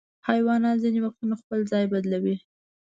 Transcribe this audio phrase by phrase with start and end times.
[0.29, 2.35] حیوانات ځینې وختونه خپل ځای بدلوي.